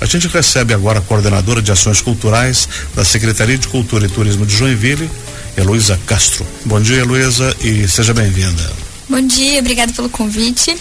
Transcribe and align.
A 0.00 0.04
gente 0.04 0.28
recebe 0.28 0.74
agora 0.74 0.98
a 0.98 1.02
coordenadora 1.02 1.62
de 1.62 1.72
ações 1.72 2.00
culturais 2.00 2.68
da 2.94 3.04
Secretaria 3.04 3.56
de 3.56 3.66
Cultura 3.68 4.06
e 4.06 4.08
Turismo 4.08 4.44
de 4.44 4.54
Joinville, 4.54 5.10
Heloísa 5.56 5.98
Castro. 6.06 6.46
Bom 6.64 6.80
dia, 6.80 6.98
Heloísa, 6.98 7.56
e 7.60 7.88
seja 7.88 8.12
bem-vinda. 8.12 8.70
Bom 9.08 9.26
dia, 9.26 9.58
obrigado 9.60 9.94
pelo 9.94 10.10
convite. 10.10 10.76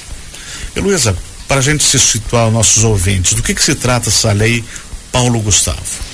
Heloísa, 0.75 1.15
para 1.47 1.59
a 1.59 1.61
gente 1.61 1.83
se 1.83 1.97
situar 1.97 2.51
nossos 2.51 2.83
ouvintes, 2.83 3.33
do 3.33 3.41
que, 3.41 3.53
que 3.53 3.63
se 3.63 3.75
trata 3.75 4.09
essa 4.09 4.33
lei 4.33 4.63
Paulo 5.11 5.39
Gustavo? 5.39 6.05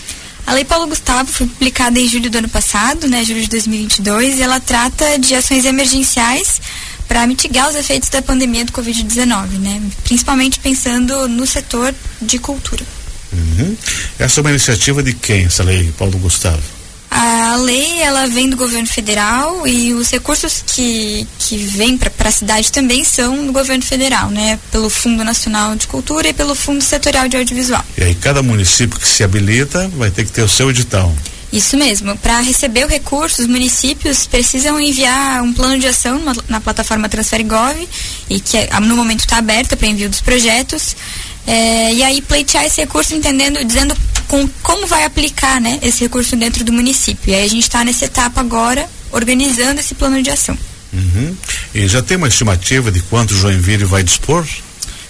A 0.45 0.53
Lei 0.53 0.65
Paulo 0.65 0.87
Gustavo 0.87 1.31
foi 1.31 1.47
publicada 1.47 1.99
em 1.99 2.07
julho 2.07 2.29
do 2.29 2.37
ano 2.37 2.49
passado, 2.49 3.07
né, 3.07 3.23
julho 3.23 3.41
de 3.41 3.47
2022, 3.47 4.39
e 4.39 4.41
ela 4.41 4.59
trata 4.59 5.17
de 5.17 5.35
ações 5.35 5.65
emergenciais 5.65 6.59
para 7.07 7.25
mitigar 7.27 7.69
os 7.69 7.75
efeitos 7.75 8.09
da 8.09 8.21
pandemia 8.21 8.65
do 8.65 8.71
Covid-19, 8.71 9.59
né, 9.59 9.81
principalmente 10.03 10.59
pensando 10.59 11.27
no 11.27 11.45
setor 11.45 11.93
de 12.21 12.37
cultura. 12.39 12.83
Uhum. 13.33 13.75
Essa 14.19 14.39
é 14.39 14.41
uma 14.41 14.49
iniciativa 14.49 15.01
de 15.01 15.13
quem, 15.13 15.45
essa 15.45 15.63
lei, 15.63 15.91
Paulo 15.97 16.17
Gustavo? 16.17 16.61
A 17.09 17.57
lei 17.57 17.99
ela 18.01 18.25
vem 18.27 18.49
do 18.49 18.55
governo 18.55 18.87
federal 18.87 19.67
e 19.67 19.93
os 19.93 20.09
recursos 20.09 20.63
que, 20.65 21.27
que 21.37 21.57
vêm 21.57 21.97
para 21.97 22.29
a 22.29 22.31
cidade 22.31 22.71
também 22.71 23.03
são 23.03 23.45
do 23.45 23.51
governo 23.51 23.83
federal, 23.83 24.29
né? 24.29 24.57
Pelo 24.71 24.89
Fundo 24.89 25.21
Nacional 25.21 25.75
de 25.75 25.87
Cultura 25.87 26.29
e 26.29 26.33
pelo 26.33 26.55
Fundo 26.55 26.81
Setorial 26.81 27.27
de 27.27 27.35
Audiovisual. 27.35 27.83
E 27.97 28.03
aí 28.03 28.15
cada 28.15 28.41
município 28.41 28.97
que 28.97 29.07
se 29.07 29.25
habilita 29.25 29.89
vai 29.89 30.09
ter 30.09 30.23
que 30.23 30.31
ter 30.31 30.41
o 30.41 30.47
seu 30.47 30.69
edital. 30.69 31.13
Isso 31.51 31.75
mesmo. 31.75 32.17
Para 32.17 32.39
receber 32.39 32.85
o 32.85 32.87
recurso, 32.87 33.41
os 33.41 33.47
municípios 33.47 34.25
precisam 34.25 34.79
enviar 34.79 35.43
um 35.43 35.51
plano 35.51 35.77
de 35.77 35.87
ação 35.87 36.17
na, 36.19 36.33
na 36.47 36.61
plataforma 36.61 37.09
TransferGov 37.09 37.87
e 38.29 38.39
que 38.39 38.57
é, 38.57 38.69
no 38.79 38.95
momento 38.95 39.21
está 39.21 39.37
aberta 39.37 39.75
para 39.75 39.87
envio 39.87 40.09
dos 40.09 40.21
projetos. 40.21 40.95
É, 41.45 41.93
e 41.93 42.03
aí 42.03 42.21
pleitear 42.21 42.65
esse 42.65 42.79
recurso 42.79 43.13
entendendo, 43.13 43.63
dizendo 43.65 43.95
com, 44.27 44.47
como 44.61 44.87
vai 44.87 45.03
aplicar 45.03 45.59
né, 45.59 45.79
esse 45.81 46.01
recurso 46.03 46.35
dentro 46.35 46.63
do 46.63 46.71
município. 46.71 47.31
E 47.31 47.35
aí 47.35 47.45
a 47.45 47.49
gente 47.49 47.63
está 47.63 47.83
nessa 47.83 48.05
etapa 48.05 48.39
agora, 48.39 48.87
organizando 49.11 49.81
esse 49.81 49.93
plano 49.93 50.21
de 50.21 50.29
ação. 50.29 50.57
Uhum. 50.93 51.35
E 51.73 51.87
já 51.87 52.01
tem 52.01 52.15
uma 52.15 52.27
estimativa 52.27 52.91
de 52.91 53.01
quanto 53.01 53.33
Joinville 53.33 53.85
vai 53.85 54.03
dispor? 54.03 54.45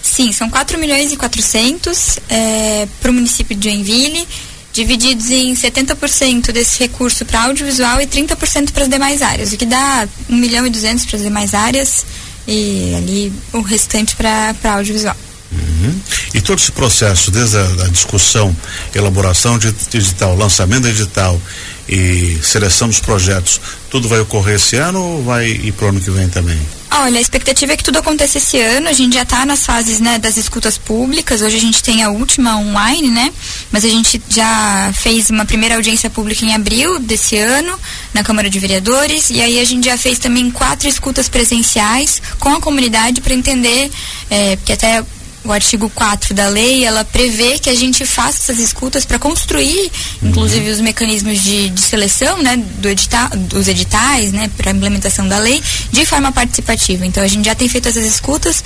Sim, 0.02 0.32
são 0.32 0.50
4 0.50 0.78
milhões 0.78 1.12
e 1.12 1.16
400 1.16 2.18
é, 2.28 2.88
para 3.00 3.10
o 3.10 3.14
município 3.14 3.56
de 3.56 3.68
Joinville, 3.68 4.26
divididos 4.72 5.30
em 5.30 5.52
70% 5.54 6.50
desse 6.50 6.78
recurso 6.78 7.24
para 7.24 7.44
audiovisual 7.44 8.00
e 8.00 8.06
30% 8.06 8.70
para 8.72 8.84
as 8.84 8.88
demais 8.88 9.22
áreas, 9.22 9.52
o 9.52 9.56
que 9.56 9.66
dá 9.66 10.08
1 10.28 10.36
milhão 10.36 10.66
e 10.66 10.70
200 10.70 11.04
para 11.04 11.16
as 11.16 11.22
demais 11.22 11.54
áreas 11.54 12.06
e 12.46 12.94
ali 12.96 13.32
o 13.52 13.60
restante 13.60 14.16
para 14.16 14.54
audiovisual. 14.64 15.16
Uhum. 15.52 16.00
E 16.32 16.40
todo 16.40 16.58
esse 16.58 16.72
processo, 16.72 17.30
desde 17.30 17.58
a, 17.58 17.62
a, 17.62 17.88
discussão, 17.88 18.56
elaboração 18.94 19.58
de 19.58 19.70
digital, 19.90 20.34
lançamento 20.34 20.84
digital 20.84 21.38
e 21.86 22.38
seleção 22.42 22.88
dos 22.88 23.00
projetos, 23.00 23.60
tudo 23.90 24.08
vai 24.08 24.20
ocorrer 24.20 24.56
esse 24.56 24.76
ano 24.76 25.02
ou 25.02 25.22
vai 25.22 25.48
ir 25.48 25.72
para 25.72 25.86
o 25.86 25.88
ano 25.90 26.00
que 26.00 26.10
vem 26.10 26.28
também? 26.28 26.58
Olha, 26.94 27.16
a 27.16 27.20
expectativa 27.22 27.72
é 27.72 27.76
que 27.76 27.82
tudo 27.82 27.98
aconteça 27.98 28.36
esse 28.36 28.60
ano. 28.60 28.86
A 28.86 28.92
gente 28.92 29.14
já 29.14 29.22
está 29.22 29.46
nas 29.46 29.64
fases 29.64 29.98
né, 29.98 30.18
das 30.18 30.36
escutas 30.36 30.76
públicas. 30.76 31.40
Hoje 31.40 31.56
a 31.56 31.60
gente 31.60 31.82
tem 31.82 32.02
a 32.02 32.10
última 32.10 32.58
online, 32.58 33.10
né? 33.10 33.32
Mas 33.70 33.82
a 33.84 33.88
gente 33.88 34.22
já 34.28 34.92
fez 34.94 35.30
uma 35.30 35.46
primeira 35.46 35.76
audiência 35.76 36.10
pública 36.10 36.44
em 36.44 36.54
abril 36.54 36.98
desse 36.98 37.38
ano 37.38 37.78
na 38.12 38.22
Câmara 38.22 38.50
de 38.50 38.58
Vereadores 38.58 39.30
e 39.30 39.40
aí 39.40 39.58
a 39.58 39.64
gente 39.64 39.86
já 39.86 39.96
fez 39.96 40.18
também 40.18 40.50
quatro 40.50 40.86
escutas 40.86 41.30
presenciais 41.30 42.20
com 42.38 42.50
a 42.50 42.60
comunidade 42.60 43.22
para 43.22 43.32
entender, 43.32 43.90
é, 44.28 44.56
porque 44.56 44.72
até 44.72 45.02
o 45.44 45.52
artigo 45.52 45.90
4 45.90 46.34
da 46.34 46.48
lei, 46.48 46.84
ela 46.84 47.04
prevê 47.04 47.58
que 47.58 47.68
a 47.68 47.74
gente 47.74 48.04
faça 48.06 48.38
essas 48.38 48.58
escutas 48.58 49.04
para 49.04 49.18
construir, 49.18 49.90
uhum. 50.20 50.28
inclusive, 50.28 50.70
os 50.70 50.80
mecanismos 50.80 51.42
de, 51.42 51.68
de 51.70 51.80
seleção, 51.80 52.42
né, 52.42 52.56
do 52.56 52.88
edita, 52.88 53.28
dos 53.36 53.66
editais, 53.66 54.32
né, 54.32 54.50
para 54.56 54.70
a 54.70 54.74
implementação 54.74 55.26
da 55.26 55.38
lei, 55.38 55.62
de 55.90 56.06
forma 56.06 56.30
participativa. 56.30 57.04
Então, 57.04 57.22
a 57.22 57.28
gente 57.28 57.46
já 57.46 57.54
tem 57.54 57.68
feito 57.68 57.88
essas 57.88 58.04
escutas 58.04 58.62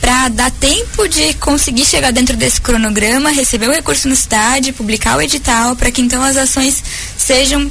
para 0.00 0.28
dar 0.28 0.50
tempo 0.50 1.08
de 1.08 1.34
conseguir 1.34 1.84
chegar 1.84 2.12
dentro 2.12 2.36
desse 2.36 2.60
cronograma, 2.60 3.30
receber 3.30 3.68
o 3.68 3.72
recurso 3.72 4.08
na 4.08 4.14
cidade, 4.14 4.72
publicar 4.72 5.16
o 5.16 5.22
edital, 5.22 5.74
para 5.76 5.90
que 5.90 6.00
então 6.00 6.22
as 6.22 6.36
ações 6.36 6.82
sejam 7.16 7.70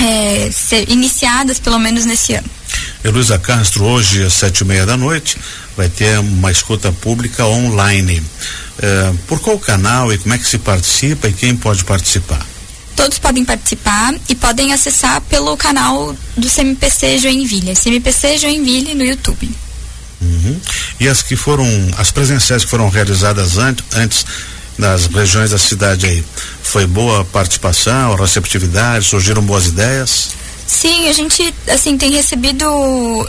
é, 0.00 0.50
iniciadas 0.88 1.58
pelo 1.58 1.78
menos 1.78 2.04
nesse 2.04 2.34
ano. 2.34 2.48
Heloísa 3.04 3.38
Castro, 3.38 3.84
hoje 3.84 4.22
às 4.22 4.34
sete 4.34 4.60
e 4.60 4.64
meia 4.64 4.86
da 4.86 4.96
noite, 4.96 5.36
vai 5.80 5.88
ter 5.88 6.18
uma 6.18 6.52
escuta 6.52 6.92
pública 6.92 7.46
online. 7.46 8.22
É, 8.82 9.12
por 9.26 9.40
qual 9.40 9.58
canal 9.58 10.12
e 10.12 10.18
como 10.18 10.34
é 10.34 10.38
que 10.38 10.46
se 10.46 10.58
participa 10.58 11.26
e 11.26 11.32
quem 11.32 11.56
pode 11.56 11.84
participar? 11.84 12.46
Todos 12.94 13.18
podem 13.18 13.46
participar 13.46 14.14
e 14.28 14.34
podem 14.34 14.74
acessar 14.74 15.22
pelo 15.22 15.56
canal 15.56 16.14
do 16.36 16.50
CMPC 16.50 17.18
Joinville, 17.18 17.74
CMPC 17.74 18.36
Joinville 18.36 18.94
no 18.94 19.02
YouTube. 19.02 19.50
Uhum. 20.20 20.60
E 21.00 21.08
as 21.08 21.22
que 21.22 21.34
foram, 21.34 21.66
as 21.96 22.10
presenciais 22.10 22.62
que 22.62 22.70
foram 22.70 22.90
realizadas 22.90 23.56
antes, 23.56 23.84
antes 23.94 24.26
nas 24.76 25.06
regiões 25.06 25.50
da 25.50 25.58
cidade 25.58 26.04
aí, 26.04 26.22
foi 26.62 26.86
boa 26.86 27.24
participação, 27.24 28.14
receptividade, 28.16 29.06
surgiram 29.06 29.42
boas 29.42 29.66
ideias? 29.66 30.32
Sim, 30.70 31.08
a 31.08 31.12
gente 31.12 31.52
assim 31.66 31.98
tem 31.98 32.12
recebido 32.12 32.64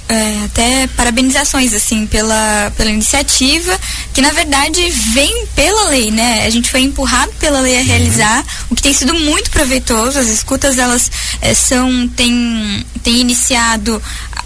é, 0.08 0.46
até 0.46 0.86
parabenizações 0.96 1.74
assim 1.74 2.06
pela, 2.06 2.72
pela 2.78 2.92
iniciativa, 2.92 3.78
que 4.14 4.22
na 4.22 4.30
verdade 4.32 4.88
vem 5.12 5.48
pela 5.48 5.90
lei, 5.90 6.12
né? 6.12 6.46
A 6.46 6.50
gente 6.52 6.70
foi 6.70 6.82
empurrado 6.82 7.32
pela 7.40 7.60
lei 7.60 7.80
a 7.80 7.82
realizar, 7.82 8.46
o 8.70 8.76
que 8.76 8.84
tem 8.84 8.94
sido 8.94 9.16
muito 9.16 9.50
proveitoso. 9.50 10.20
As 10.20 10.28
escutas 10.28 10.78
elas 10.78 11.12
é, 11.42 11.56
são 11.56 12.08
têm, 12.10 12.86
têm 13.02 13.18
iniciado 13.22 14.00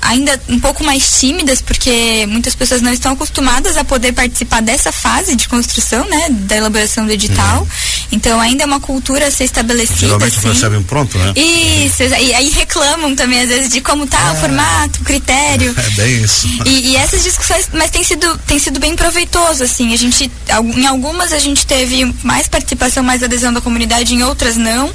ainda 0.05 0.39
um 0.47 0.59
pouco 0.59 0.83
mais 0.83 1.19
tímidas, 1.19 1.61
porque 1.61 2.25
muitas 2.27 2.55
pessoas 2.55 2.81
não 2.81 2.93
estão 2.93 3.13
acostumadas 3.13 3.77
a 3.77 3.83
poder 3.83 4.13
participar 4.13 4.61
dessa 4.61 4.91
fase 4.91 5.35
de 5.35 5.47
construção, 5.47 6.07
né, 6.07 6.27
da 6.29 6.57
elaboração 6.57 7.05
do 7.05 7.11
edital. 7.11 7.61
Uhum. 7.61 7.67
Então 8.11 8.39
ainda 8.39 8.63
é 8.63 8.65
uma 8.65 8.79
cultura 8.79 9.27
a 9.27 9.31
ser 9.31 9.45
estabelecida. 9.45 9.99
Geralmente 9.99 10.37
assim. 10.37 10.47
recebem 10.47 10.83
pronto, 10.83 11.17
né? 11.17 11.33
Isso, 11.35 12.03
e 12.03 12.33
aí 12.33 12.49
reclamam 12.49 13.15
também 13.15 13.41
às 13.41 13.49
vezes 13.49 13.69
de 13.69 13.81
como 13.81 14.05
tá 14.07 14.29
é. 14.29 14.31
o 14.31 14.35
formato, 14.35 15.01
o 15.01 15.03
critério. 15.03 15.75
É 15.85 15.89
bem 15.91 16.23
isso. 16.23 16.47
E, 16.65 16.91
e, 16.91 16.95
essas 16.95 17.23
discussões, 17.23 17.69
mas 17.73 17.91
tem 17.91 18.03
sido, 18.03 18.37
tem 18.47 18.57
sido 18.57 18.79
bem 18.79 18.95
proveitoso, 18.95 19.63
assim. 19.63 19.93
A 19.93 19.97
gente, 19.97 20.31
em 20.75 20.85
algumas 20.85 21.31
a 21.31 21.39
gente 21.39 21.65
teve 21.65 22.11
mais 22.23 22.47
participação, 22.47 23.03
mais 23.03 23.21
adesão 23.21 23.53
da 23.53 23.61
comunidade, 23.61 24.13
em 24.13 24.23
outras 24.23 24.57
não. 24.57 24.91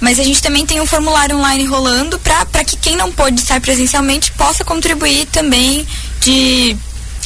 Mas 0.00 0.18
a 0.18 0.22
gente 0.22 0.40
também 0.40 0.64
tem 0.64 0.80
um 0.80 0.86
formulário 0.86 1.36
online 1.36 1.64
rolando 1.64 2.18
para 2.18 2.64
que 2.64 2.76
quem 2.76 2.96
não 2.96 3.10
pôde 3.10 3.40
estar 3.40 3.60
presencialmente 3.60 4.32
possa 4.32 4.64
contribuir 4.64 5.26
também 5.26 5.86
de 6.20 6.76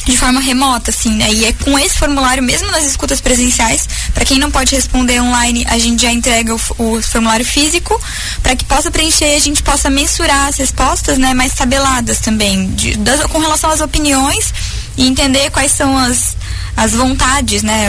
de 0.05 0.17
forma 0.17 0.39
remota, 0.39 0.91
assim, 0.91 1.11
né? 1.11 1.31
E 1.31 1.45
é 1.45 1.53
com 1.53 1.77
esse 1.79 1.97
formulário, 1.97 2.43
mesmo 2.43 2.69
nas 2.71 2.83
escutas 2.85 3.21
presenciais, 3.21 3.87
para 4.13 4.25
quem 4.25 4.37
não 4.37 4.51
pode 4.51 4.75
responder 4.75 5.21
online, 5.21 5.65
a 5.69 5.77
gente 5.77 6.01
já 6.01 6.11
entrega 6.11 6.53
o, 6.53 6.59
o 6.77 7.01
formulário 7.01 7.45
físico, 7.45 7.99
para 8.41 8.55
que 8.55 8.65
possa 8.65 8.91
preencher, 8.91 9.35
a 9.35 9.39
gente 9.39 9.63
possa 9.63 9.89
mensurar 9.89 10.47
as 10.47 10.57
respostas, 10.57 11.17
né, 11.17 11.33
mais 11.33 11.53
tabeladas 11.53 12.19
também, 12.19 12.69
de, 12.71 12.97
das, 12.97 13.21
com 13.27 13.39
relação 13.39 13.69
às 13.69 13.81
opiniões 13.81 14.53
e 14.97 15.07
entender 15.07 15.49
quais 15.51 15.71
são 15.71 15.97
as, 15.97 16.35
as 16.75 16.91
vontades, 16.91 17.63
né, 17.63 17.87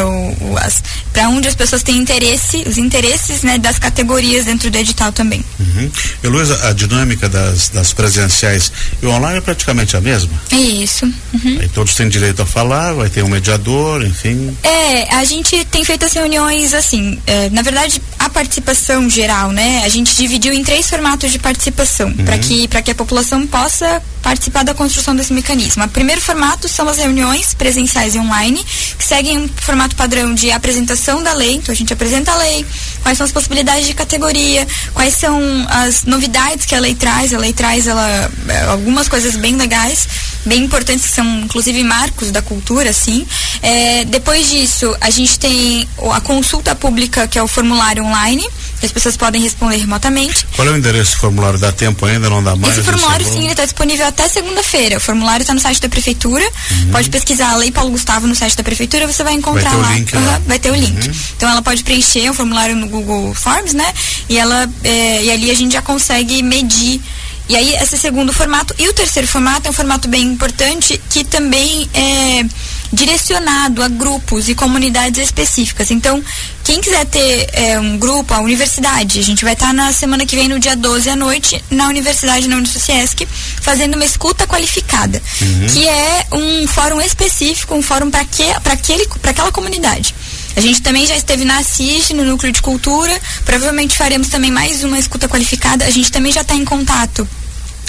para 1.12 1.28
onde 1.28 1.48
as 1.48 1.54
pessoas 1.54 1.82
têm 1.82 1.96
interesse, 1.96 2.64
os 2.66 2.78
interesses, 2.78 3.42
né, 3.42 3.58
das 3.58 3.78
categorias 3.78 4.44
dentro 4.44 4.70
do 4.70 4.76
edital 4.76 5.12
também. 5.12 5.44
Uhum. 5.58 5.90
Heloísa, 6.22 6.68
a 6.68 6.72
dinâmica 6.72 7.28
das, 7.28 7.68
das 7.70 7.92
presenciais 7.92 8.70
e 9.02 9.06
online 9.06 9.38
é 9.38 9.40
praticamente 9.40 9.96
a 9.96 10.00
mesma? 10.00 10.32
É 10.50 10.56
isso. 10.56 11.06
Uhum. 11.06 11.58
Aí 11.60 11.68
todos 11.68 11.94
têm 11.94 12.08
direito 12.08 12.42
a 12.42 12.46
falar, 12.46 12.92
vai 12.92 13.08
ter 13.08 13.22
um 13.22 13.28
mediador, 13.28 14.04
enfim. 14.04 14.56
É, 14.62 15.14
a 15.14 15.24
gente 15.24 15.64
tem 15.66 15.84
feito 15.84 16.04
as 16.04 16.12
reuniões 16.12 16.74
assim, 16.74 17.18
é, 17.26 17.48
na 17.50 17.62
verdade 17.62 18.00
a 18.18 18.28
participação 18.28 19.08
geral, 19.08 19.50
né, 19.50 19.82
a 19.84 19.88
gente 19.88 20.14
dividiu 20.14 20.52
em 20.52 20.62
três 20.62 20.88
formatos 20.88 21.32
de 21.32 21.38
participação, 21.38 22.08
uhum. 22.08 22.24
para 22.24 22.38
que 22.38 22.68
para 22.68 22.82
que 22.82 22.90
a 22.90 22.94
população 22.94 23.46
possa 23.46 24.02
participar 24.22 24.64
da 24.64 24.74
construção 24.74 25.14
desse 25.14 25.32
mecanismo. 25.32 25.84
O 25.84 25.88
primeiro 25.88 26.20
formato 26.20 26.66
são 26.68 26.88
as 26.88 26.96
reuniões 26.96 27.52
presenciais 27.54 28.14
e 28.14 28.18
online, 28.18 28.53
que 28.62 29.04
seguem 29.04 29.38
um 29.38 29.48
formato 29.48 29.96
padrão 29.96 30.34
de 30.34 30.50
apresentação 30.50 31.22
da 31.22 31.32
lei. 31.32 31.54
Então 31.54 31.72
a 31.72 31.76
gente 31.76 31.92
apresenta 31.92 32.30
a 32.32 32.36
lei, 32.36 32.66
quais 33.02 33.16
são 33.16 33.24
as 33.24 33.32
possibilidades 33.32 33.86
de 33.86 33.94
categoria, 33.94 34.66
quais 34.92 35.14
são 35.14 35.40
as 35.68 36.04
novidades 36.04 36.66
que 36.66 36.74
a 36.74 36.80
lei 36.80 36.94
traz. 36.94 37.32
A 37.32 37.38
lei 37.38 37.52
traz 37.52 37.86
ela, 37.86 38.30
é, 38.48 38.60
algumas 38.66 39.08
coisas 39.08 39.36
bem 39.36 39.56
legais, 39.56 40.06
bem 40.44 40.64
importantes, 40.64 41.06
que 41.06 41.14
são 41.14 41.40
inclusive 41.40 41.82
marcos 41.82 42.30
da 42.30 42.42
cultura, 42.42 42.90
assim. 42.90 43.26
É, 43.62 44.04
depois 44.04 44.50
disso, 44.50 44.94
a 45.00 45.10
gente 45.10 45.38
tem 45.38 45.88
a 46.12 46.20
consulta 46.20 46.74
pública, 46.74 47.26
que 47.26 47.38
é 47.38 47.42
o 47.42 47.48
formulário 47.48 48.04
online 48.04 48.46
as 48.84 48.92
pessoas 48.92 49.16
podem 49.16 49.40
responder 49.42 49.76
remotamente. 49.76 50.46
Qual 50.56 50.66
é 50.66 50.70
o 50.70 50.76
endereço 50.76 51.12
do 51.12 51.18
formulário? 51.18 51.58
Dá 51.58 51.72
tempo 51.72 52.06
ainda? 52.06 52.28
Não 52.28 52.42
dá 52.42 52.54
mais? 52.56 52.78
Esse 52.78 52.86
formulário, 52.86 53.26
sim, 53.26 53.40
ele 53.40 53.52
está 53.52 53.64
disponível 53.64 54.06
até 54.06 54.28
segunda-feira. 54.28 54.96
O 54.96 55.00
formulário 55.00 55.42
está 55.42 55.54
no 55.54 55.60
site 55.60 55.80
da 55.80 55.88
Prefeitura. 55.88 56.44
Uhum. 56.44 56.90
Pode 56.92 57.10
pesquisar 57.10 57.50
a 57.50 57.56
Lei 57.56 57.70
Paulo 57.70 57.90
Gustavo 57.90 58.26
no 58.26 58.34
site 58.34 58.56
da 58.56 58.62
Prefeitura, 58.62 59.06
você 59.06 59.22
vai 59.24 59.34
encontrar 59.34 59.70
vai 59.70 59.80
lá. 59.80 59.92
Link, 59.92 60.16
uhum, 60.16 60.40
vai 60.46 60.58
ter 60.58 60.70
o 60.70 60.74
link. 60.74 61.06
Uhum. 61.06 61.14
Então 61.36 61.48
ela 61.50 61.62
pode 61.62 61.82
preencher 61.84 62.28
o 62.30 62.34
formulário 62.34 62.76
no 62.76 62.88
Google 62.88 63.34
Forms, 63.34 63.74
né? 63.74 63.92
E, 64.28 64.38
ela, 64.38 64.68
é, 64.82 65.24
e 65.24 65.30
ali 65.30 65.50
a 65.50 65.54
gente 65.54 65.72
já 65.72 65.82
consegue 65.82 66.42
medir 66.42 67.00
e 67.48 67.56
aí, 67.56 67.74
esse 67.74 67.98
segundo 67.98 68.32
formato. 68.32 68.74
E 68.78 68.88
o 68.88 68.92
terceiro 68.92 69.28
formato 69.28 69.66
é 69.66 69.70
um 69.70 69.72
formato 69.74 70.08
bem 70.08 70.22
importante 70.22 71.00
que 71.10 71.24
também 71.24 71.88
é 71.92 72.44
direcionado 72.92 73.82
a 73.82 73.88
grupos 73.88 74.48
e 74.48 74.54
comunidades 74.54 75.22
específicas. 75.22 75.90
Então, 75.90 76.22
quem 76.62 76.80
quiser 76.80 77.04
ter 77.06 77.48
é, 77.52 77.78
um 77.78 77.98
grupo, 77.98 78.32
a 78.32 78.40
universidade, 78.40 79.18
a 79.18 79.22
gente 79.22 79.44
vai 79.44 79.52
estar 79.52 79.74
na 79.74 79.92
semana 79.92 80.24
que 80.24 80.36
vem, 80.36 80.48
no 80.48 80.58
dia 80.58 80.76
12 80.76 81.10
à 81.10 81.16
noite, 81.16 81.62
na 81.70 81.88
Universidade, 81.88 82.48
na 82.48 82.56
Unisociesc, 82.56 83.26
fazendo 83.60 83.96
uma 83.96 84.04
escuta 84.04 84.46
qualificada, 84.46 85.20
uhum. 85.42 85.66
que 85.66 85.86
é 85.86 86.26
um 86.32 86.66
fórum 86.68 87.00
específico, 87.00 87.74
um 87.74 87.82
fórum 87.82 88.10
para 88.10 88.22
aquela 89.30 89.52
comunidade. 89.52 90.14
A 90.56 90.60
gente 90.60 90.82
também 90.82 91.06
já 91.06 91.16
esteve 91.16 91.44
na 91.44 91.58
Assis, 91.58 92.10
no 92.10 92.24
Núcleo 92.24 92.52
de 92.52 92.62
Cultura. 92.62 93.20
Provavelmente 93.44 93.96
faremos 93.96 94.28
também 94.28 94.50
mais 94.50 94.84
uma 94.84 94.98
escuta 94.98 95.28
qualificada. 95.28 95.84
A 95.84 95.90
gente 95.90 96.12
também 96.12 96.32
já 96.32 96.42
está 96.42 96.54
em 96.54 96.64
contato, 96.64 97.26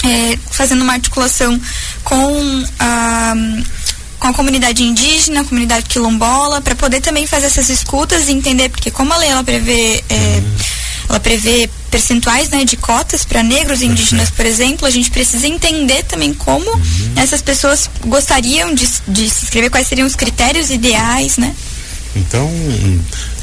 é, 0.04 0.38
fazendo 0.50 0.82
uma 0.82 0.94
articulação 0.94 1.60
com 2.04 2.64
a 2.78 3.34
com 4.18 4.28
a 4.28 4.32
comunidade 4.32 4.82
indígena, 4.82 5.42
a 5.42 5.44
comunidade 5.44 5.86
quilombola, 5.86 6.60
para 6.60 6.74
poder 6.74 7.00
também 7.00 7.26
fazer 7.26 7.46
essas 7.46 7.68
escutas 7.68 8.28
e 8.28 8.32
entender, 8.32 8.70
porque 8.70 8.90
como 8.90 9.12
a 9.12 9.16
lei 9.18 9.28
ela 9.28 9.44
prevê, 9.44 10.02
é, 10.08 10.14
uhum. 10.14 10.56
ela 11.10 11.20
prevê 11.20 11.68
percentuais 11.90 12.48
né, 12.48 12.64
de 12.64 12.76
cotas 12.76 13.24
para 13.24 13.42
negros 13.42 13.82
e 13.82 13.86
indígenas, 13.86 14.30
por 14.30 14.44
exemplo, 14.44 14.86
a 14.86 14.90
gente 14.90 15.10
precisa 15.10 15.46
entender 15.46 16.02
também 16.04 16.32
como 16.34 16.68
uhum. 16.70 17.12
essas 17.16 17.42
pessoas 17.42 17.88
gostariam 18.06 18.74
de, 18.74 18.88
de 19.06 19.28
se 19.28 19.44
inscrever, 19.44 19.70
quais 19.70 19.86
seriam 19.86 20.06
os 20.06 20.16
critérios 20.16 20.70
ideais, 20.70 21.36
né? 21.36 21.54
Então, 22.16 22.50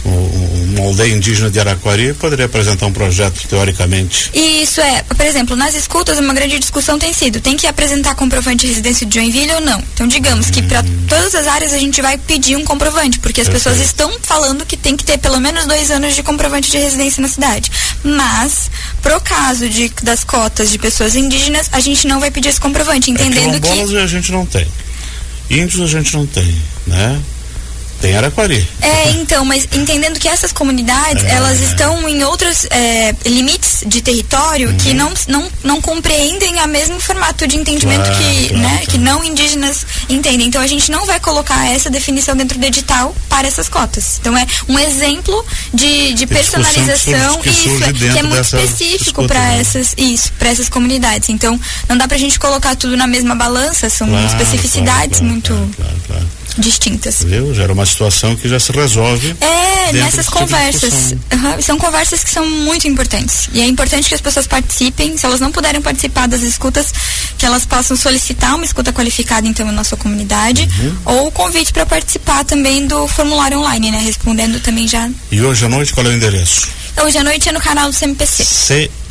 uma 0.05 0.85
aldeia 0.85 1.13
indígena 1.13 1.49
de 1.49 1.59
Araquari 1.59 2.13
poderia 2.13 2.45
apresentar 2.45 2.87
um 2.87 2.91
projeto 2.91 3.47
teoricamente. 3.47 4.31
Isso 4.33 4.81
é, 4.81 5.03
por 5.03 5.25
exemplo, 5.25 5.55
nas 5.55 5.75
escutas 5.75 6.17
uma 6.17 6.33
grande 6.33 6.59
discussão 6.59 6.97
tem 6.97 7.13
sido, 7.13 7.39
tem 7.39 7.55
que 7.55 7.67
apresentar 7.67 8.15
comprovante 8.15 8.61
de 8.61 8.67
residência 8.67 9.05
de 9.05 9.15
Joinville 9.15 9.53
ou 9.53 9.61
não. 9.61 9.81
Então 9.93 10.07
digamos 10.07 10.47
hum. 10.47 10.51
que 10.51 10.61
para 10.63 10.83
todas 11.07 11.35
as 11.35 11.47
áreas 11.47 11.73
a 11.73 11.77
gente 11.77 12.01
vai 12.01 12.17
pedir 12.17 12.55
um 12.55 12.63
comprovante, 12.63 13.19
porque 13.19 13.41
as 13.41 13.47
Perfeito. 13.47 13.75
pessoas 13.75 13.85
estão 13.85 14.11
falando 14.21 14.65
que 14.65 14.75
tem 14.75 14.97
que 14.97 15.03
ter 15.03 15.17
pelo 15.17 15.39
menos 15.39 15.65
dois 15.65 15.91
anos 15.91 16.15
de 16.15 16.23
comprovante 16.23 16.71
de 16.71 16.77
residência 16.77 17.21
na 17.21 17.27
cidade. 17.27 17.71
Mas, 18.03 18.69
pro 19.01 19.21
caso 19.21 19.69
de, 19.69 19.91
das 20.01 20.23
cotas 20.23 20.71
de 20.71 20.77
pessoas 20.77 21.15
indígenas, 21.15 21.69
a 21.71 21.79
gente 21.79 22.07
não 22.07 22.19
vai 22.19 22.31
pedir 22.31 22.49
esse 22.49 22.59
comprovante, 22.59 23.11
entendendo 23.11 23.55
é 23.55 23.59
que... 23.59 23.97
a 23.97 24.07
gente 24.07 24.31
não 24.31 24.45
tem. 24.45 24.67
Índios 25.49 25.81
a 25.81 25.87
gente 25.87 26.13
não 26.15 26.25
tem, 26.25 26.61
né? 26.87 27.21
Tem 28.03 28.17
Araquari. 28.17 28.67
É, 28.81 29.11
então, 29.11 29.45
mas 29.45 29.65
entendendo 29.71 30.19
que 30.19 30.27
essas 30.27 30.51
comunidades, 30.51 31.23
é, 31.23 31.35
elas 31.35 31.61
estão 31.61 32.05
em 32.09 32.21
outros 32.25 32.65
é, 32.69 33.15
limites 33.25 33.81
de 33.87 34.01
território 34.01 34.71
uhum. 34.71 34.77
que 34.77 34.93
não, 34.93 35.13
não, 35.29 35.49
não 35.63 35.81
compreendem 35.81 36.59
a 36.59 36.67
mesmo 36.67 36.99
formato 36.99 37.47
de 37.47 37.55
entendimento 37.55 38.03
claro, 38.03 38.17
que, 38.17 38.49
claro, 38.49 38.61
né, 38.61 38.69
claro. 38.71 38.87
que 38.87 38.97
não 38.97 39.23
indígenas 39.23 39.85
entendem. 40.09 40.47
Então 40.47 40.61
a 40.61 40.67
gente 40.67 40.91
não 40.91 41.05
vai 41.05 41.17
colocar 41.21 41.65
essa 41.73 41.89
definição 41.89 42.35
dentro 42.35 42.59
do 42.59 42.65
edital 42.65 43.15
para 43.29 43.47
essas 43.47 43.69
cotas. 43.69 44.17
Então 44.19 44.37
é 44.37 44.45
um 44.67 44.77
exemplo 44.77 45.45
de, 45.73 46.13
de 46.13 46.27
personalização 46.27 47.39
que, 47.39 47.53
surge, 47.53 47.63
que, 47.63 47.69
isso, 47.69 47.83
é, 47.85 47.93
que 47.93 48.19
é 48.19 48.23
muito 48.23 48.41
específico 48.41 49.25
para 49.25 49.39
né? 49.39 49.61
essas 49.61 49.93
isso, 49.97 50.33
para 50.33 50.49
essas 50.49 50.67
comunidades. 50.67 51.29
Então 51.29 51.57
não 51.87 51.97
dá 51.97 52.05
para 52.05 52.17
a 52.17 52.19
gente 52.19 52.37
colocar 52.37 52.75
tudo 52.75 52.97
na 52.97 53.07
mesma 53.07 53.33
balança, 53.33 53.89
são 53.89 54.09
especificidades 54.25 55.21
muito 55.21 55.53
distintas. 56.57 57.23
Viu? 57.23 57.53
Gera 57.53 57.73
uma 57.73 57.85
situação 57.85 58.35
que 58.35 58.47
já 58.47 58.59
se 58.59 58.71
resolve. 58.71 59.35
É, 59.39 59.91
nessas 59.93 60.29
conversas. 60.29 61.09
Tipo 61.09 61.35
uhum, 61.35 61.61
são 61.61 61.77
conversas 61.77 62.23
que 62.23 62.29
são 62.29 62.49
muito 62.49 62.87
importantes. 62.87 63.49
E 63.53 63.61
é 63.61 63.67
importante 63.67 64.07
que 64.07 64.15
as 64.15 64.21
pessoas 64.21 64.47
participem. 64.47 65.17
Se 65.17 65.25
elas 65.25 65.39
não 65.39 65.51
puderem 65.51 65.81
participar 65.81 66.27
das 66.27 66.41
escutas, 66.41 66.93
que 67.37 67.45
elas 67.45 67.65
possam 67.65 67.95
solicitar 67.97 68.55
uma 68.55 68.65
escuta 68.65 68.91
qualificada, 68.93 69.47
então, 69.47 69.65
na 69.65 69.71
nossa 69.71 69.95
comunidade. 69.95 70.67
Uhum. 70.79 70.97
Ou 71.05 71.27
o 71.27 71.31
convite 71.31 71.73
para 71.73 71.85
participar 71.85 72.43
também 72.45 72.87
do 72.87 73.07
formulário 73.07 73.59
online, 73.59 73.91
né? 73.91 73.99
Respondendo 73.99 74.59
também 74.59 74.87
já. 74.87 75.09
E 75.31 75.41
hoje 75.41 75.65
à 75.65 75.69
noite, 75.69 75.93
qual 75.93 76.05
é 76.05 76.09
o 76.09 76.13
endereço? 76.13 76.82
Hoje 77.01 77.17
à 77.17 77.23
noite 77.23 77.49
é 77.49 77.51
no 77.51 77.59
canal 77.59 77.89
do 77.89 77.95
CMPC. 77.95 78.43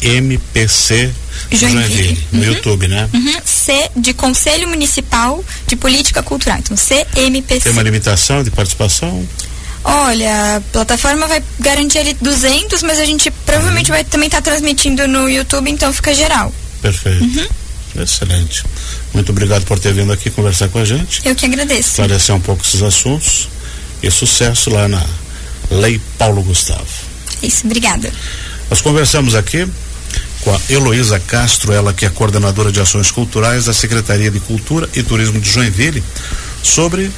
CMPC 0.00 1.10
Joinville. 1.50 1.82
Joinville 1.82 2.26
no 2.32 2.40
uhum. 2.40 2.46
YouTube, 2.46 2.88
né? 2.88 3.08
Uhum. 3.12 3.34
C 3.44 3.90
de 3.96 4.14
Conselho 4.14 4.68
Municipal 4.68 5.44
de 5.66 5.76
Política 5.76 6.22
Cultural. 6.22 6.58
Então, 6.58 6.76
CMPC. 6.76 7.60
Tem 7.60 7.72
uma 7.72 7.82
limitação 7.82 8.42
de 8.42 8.50
participação? 8.50 9.26
Olha, 9.84 10.56
a 10.56 10.60
plataforma 10.60 11.26
vai 11.26 11.42
garantir 11.58 11.98
ali 11.98 12.14
200, 12.14 12.82
mas 12.82 13.00
a 13.00 13.04
gente 13.04 13.30
provavelmente 13.44 13.90
uhum. 13.90 13.96
vai 13.96 14.04
também 14.04 14.26
estar 14.26 14.40
tá 14.40 14.50
transmitindo 14.50 15.06
no 15.08 15.28
YouTube, 15.28 15.70
então 15.70 15.92
fica 15.92 16.14
geral. 16.14 16.54
Perfeito. 16.80 17.24
Uhum. 17.24 18.02
Excelente. 18.02 18.64
Muito 19.12 19.30
obrigado 19.32 19.64
por 19.64 19.78
ter 19.78 19.92
vindo 19.92 20.12
aqui 20.12 20.30
conversar 20.30 20.68
com 20.68 20.78
a 20.78 20.84
gente. 20.84 21.20
Eu 21.24 21.34
que 21.34 21.44
agradeço. 21.44 21.90
Esclarecer 21.90 22.34
um 22.34 22.40
pouco 22.40 22.64
esses 22.64 22.80
assuntos 22.80 23.48
e 24.02 24.10
sucesso 24.10 24.70
lá 24.70 24.88
na 24.88 25.04
Lei 25.70 26.00
Paulo 26.16 26.42
Gustavo. 26.42 26.86
Isso, 27.42 27.66
obrigada. 27.66 28.12
Nós 28.70 28.80
conversamos 28.80 29.34
aqui 29.34 29.66
com 30.42 30.54
a 30.54 30.60
Heloísa 30.68 31.20
Castro, 31.20 31.72
ela 31.72 31.92
que 31.92 32.04
é 32.04 32.08
coordenadora 32.08 32.72
de 32.72 32.80
ações 32.80 33.10
culturais 33.10 33.66
da 33.66 33.72
Secretaria 33.72 34.30
de 34.30 34.40
Cultura 34.40 34.88
e 34.94 35.02
Turismo 35.02 35.40
de 35.40 35.48
Joinville, 35.48 36.02
sobre 36.62 37.10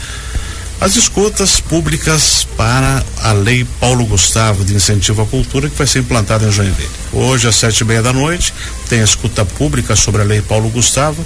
as 0.80 0.96
escutas 0.96 1.60
públicas 1.60 2.46
para 2.56 3.02
a 3.22 3.32
Lei 3.32 3.66
Paulo 3.80 4.04
Gustavo 4.04 4.64
de 4.64 4.74
Incentivo 4.74 5.22
à 5.22 5.26
Cultura 5.26 5.70
que 5.70 5.76
vai 5.76 5.86
ser 5.86 6.00
implantada 6.00 6.46
em 6.46 6.52
Joinville. 6.52 6.90
Hoje, 7.12 7.48
às 7.48 7.56
sete 7.56 7.80
e 7.80 7.84
meia 7.84 8.02
da 8.02 8.12
noite, 8.12 8.52
tem 8.88 9.00
a 9.00 9.04
escuta 9.04 9.44
pública 9.44 9.96
sobre 9.96 10.20
a 10.20 10.24
Lei 10.24 10.42
Paulo 10.42 10.68
Gustavo 10.68 11.24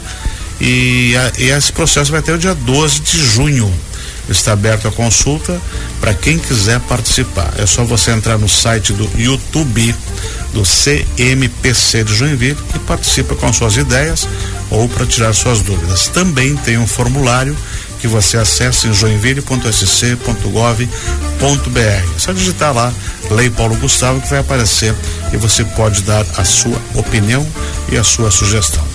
e, 0.61 1.17
a, 1.17 1.41
e 1.41 1.51
esse 1.51 1.73
processo 1.73 2.11
vai 2.11 2.21
até 2.21 2.33
o 2.33 2.39
dia 2.39 2.55
12 2.55 3.01
de 3.01 3.25
junho. 3.25 3.73
Está 4.29 4.53
aberto 4.53 4.89
a 4.89 4.93
consulta 4.93 5.61
para 6.01 6.15
quem 6.15 6.39
quiser 6.39 6.81
participar. 6.81 7.53
É 7.57 7.67
só 7.67 7.85
você 7.85 8.11
entrar 8.11 8.39
no 8.39 8.49
site 8.49 8.93
do 8.93 9.09
YouTube 9.17 9.95
do 10.53 10.63
CMPC 10.63 12.05
de 12.05 12.15
Joinville 12.15 12.59
e 12.75 12.79
participa 12.81 13.35
com 13.35 13.53
suas 13.53 13.77
ideias 13.77 14.27
ou 14.71 14.89
para 14.89 15.07
tirar 15.07 15.35
suas 15.35 15.61
dúvidas. 15.61 16.09
Também 16.09 16.57
tem 16.57 16.79
um 16.79 16.87
formulário 16.87 17.57
que 18.01 18.07
você 18.07 18.37
acessa 18.37 18.87
em 18.87 18.95
joinville.sc.gov.br. 18.95 21.79
É 21.79 22.19
só 22.19 22.33
digitar 22.33 22.75
lá 22.75 22.93
Lei 23.31 23.51
Paulo 23.51 23.77
Gustavo 23.77 24.21
que 24.21 24.31
vai 24.31 24.39
aparecer 24.39 24.95
e 25.33 25.37
você 25.37 25.65
pode 25.65 26.03
dar 26.03 26.25
a 26.37 26.45
sua 26.45 26.81
opinião 26.95 27.47
e 27.91 27.97
a 27.97 28.05
sua 28.05 28.31
sugestão. 28.31 28.88